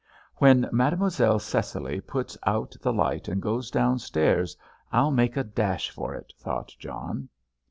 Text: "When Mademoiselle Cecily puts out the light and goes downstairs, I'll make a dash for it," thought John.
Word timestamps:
"When 0.37 0.67
Mademoiselle 0.71 1.37
Cecily 1.37 2.01
puts 2.01 2.35
out 2.47 2.75
the 2.81 2.91
light 2.91 3.27
and 3.27 3.39
goes 3.39 3.69
downstairs, 3.69 4.57
I'll 4.91 5.11
make 5.11 5.37
a 5.37 5.43
dash 5.43 5.91
for 5.91 6.15
it," 6.15 6.33
thought 6.39 6.73
John. 6.79 7.29